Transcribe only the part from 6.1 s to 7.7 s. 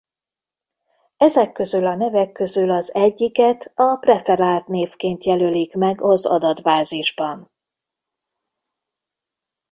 adatbázisban.